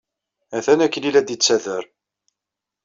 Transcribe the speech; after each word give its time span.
Atan 0.57 0.79
akken 0.85 1.03
ay 1.07 1.11
la 1.13 1.21
d-yettader. 1.23 1.83